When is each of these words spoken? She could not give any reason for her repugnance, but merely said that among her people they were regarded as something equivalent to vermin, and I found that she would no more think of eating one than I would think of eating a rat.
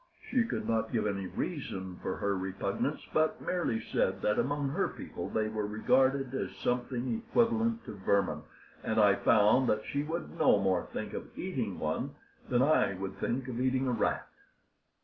She 0.31 0.43
could 0.45 0.67
not 0.67 0.91
give 0.91 1.05
any 1.05 1.27
reason 1.27 1.99
for 2.01 2.15
her 2.17 2.35
repugnance, 2.35 3.01
but 3.13 3.39
merely 3.39 3.79
said 3.79 4.23
that 4.23 4.39
among 4.39 4.69
her 4.69 4.87
people 4.87 5.29
they 5.29 5.47
were 5.47 5.67
regarded 5.67 6.33
as 6.33 6.49
something 6.55 7.13
equivalent 7.19 7.85
to 7.85 7.93
vermin, 8.03 8.41
and 8.83 8.99
I 8.99 9.13
found 9.13 9.69
that 9.69 9.85
she 9.85 10.01
would 10.01 10.35
no 10.39 10.57
more 10.57 10.87
think 10.91 11.13
of 11.13 11.27
eating 11.37 11.77
one 11.77 12.15
than 12.49 12.63
I 12.63 12.95
would 12.95 13.19
think 13.19 13.47
of 13.47 13.61
eating 13.61 13.87
a 13.87 13.91
rat. 13.91 14.27